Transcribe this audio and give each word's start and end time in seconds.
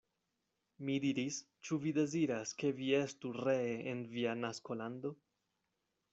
Mi 0.87 0.95
diris, 1.03 1.37
Ĉu 1.69 1.77
vi 1.83 1.93
deziras, 1.97 2.55
ke 2.63 2.73
vi 2.81 2.89
estu 3.01 3.35
ree 3.43 3.77
en 3.93 4.03
via 4.17 4.35
naskolando? 4.43 5.15